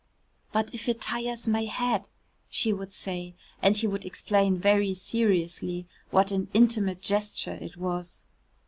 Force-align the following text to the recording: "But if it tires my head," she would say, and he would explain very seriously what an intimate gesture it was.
"But 0.51 0.73
if 0.73 0.89
it 0.89 0.99
tires 0.99 1.45
my 1.45 1.65
head," 1.65 2.07
she 2.49 2.73
would 2.73 2.91
say, 2.91 3.35
and 3.61 3.77
he 3.77 3.85
would 3.85 4.03
explain 4.03 4.57
very 4.57 4.95
seriously 4.95 5.85
what 6.09 6.31
an 6.31 6.47
intimate 6.55 7.03
gesture 7.03 7.59
it 7.61 7.77
was. 7.77 8.23